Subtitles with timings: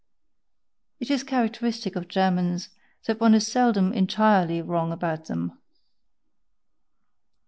[0.99, 2.69] it is characteristic of Germans
[3.05, 5.59] that one is seldom entirely wrong about them.